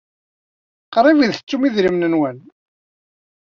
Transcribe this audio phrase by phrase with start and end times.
[0.93, 2.37] Qrib ay tettum idrimen-nwen.